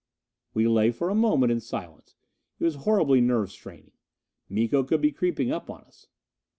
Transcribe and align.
We 0.55 0.67
lay 0.67 0.89
for 0.89 1.11
a 1.11 1.13
moment 1.13 1.51
in 1.51 1.59
silence. 1.59 2.15
It 2.59 2.63
was 2.63 2.73
horribly 2.73 3.21
nerve 3.21 3.51
straining. 3.51 3.91
Miko 4.49 4.83
could 4.83 4.99
be 4.99 5.11
creeping 5.11 5.51
up 5.51 5.69
on 5.69 5.81
us. 5.81 6.07